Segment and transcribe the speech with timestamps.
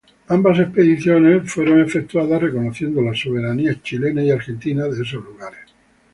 [0.29, 5.59] Ambas expediciones fueron efectuadas reconociendo la soberanía chilena y argentina de esos lugares.